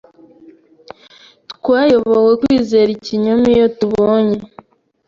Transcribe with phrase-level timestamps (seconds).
[1.51, 4.37] Twayobowe Kwizera Ikinyoma Iyo tubonye